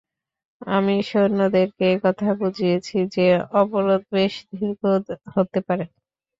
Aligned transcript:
আমি 0.69 0.95
সৈন্যদেরকে 1.09 1.85
একথা 1.95 2.29
বুঝিয়েছি 2.39 2.97
যে, 3.15 3.25
অবরোধ 3.61 4.01
বেশ 4.13 4.33
দীর্ঘ 4.51 4.81
হতে 5.35 5.59
পারে। 5.67 5.85